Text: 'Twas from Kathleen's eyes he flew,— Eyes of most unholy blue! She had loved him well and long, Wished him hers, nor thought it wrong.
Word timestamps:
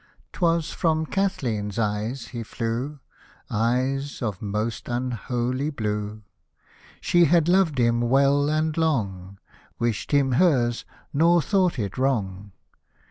'Twas 0.33 0.71
from 0.71 1.05
Kathleen's 1.05 1.77
eyes 1.77 2.29
he 2.29 2.41
flew,— 2.41 2.99
Eyes 3.51 4.19
of 4.23 4.41
most 4.41 4.89
unholy 4.89 5.69
blue! 5.69 6.23
She 7.01 7.25
had 7.25 7.47
loved 7.47 7.77
him 7.77 8.01
well 8.01 8.49
and 8.49 8.75
long, 8.77 9.37
Wished 9.77 10.11
him 10.11 10.31
hers, 10.31 10.85
nor 11.13 11.39
thought 11.39 11.77
it 11.77 11.99
wrong. 11.99 12.51